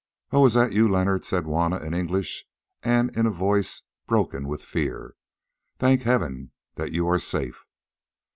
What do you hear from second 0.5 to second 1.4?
that you, Leonard?"